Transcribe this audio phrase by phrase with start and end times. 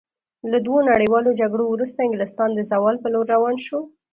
[0.51, 3.79] له دوو نړیوالو جګړو وروسته انګلستان د زوال په لور روان شو.